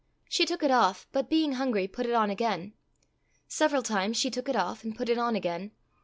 She 0.27 0.47
took 0.47 0.63
it 0.63 0.71
off, 0.71 1.07
but 1.11 1.29
being 1.29 1.51
hungry, 1.51 1.87
put 1.87 2.07
it 2.07 2.15
on 2.15 2.31
again. 2.31 2.73
Several 3.47 3.83
times 3.83 4.17
she 4.17 4.31
took 4.31 4.49
it 4.49 4.55
off 4.55 4.83
and 4.83 4.95
put 4.95 5.09
it 5.09 5.19
on 5.19 5.35
again. 5.35 5.73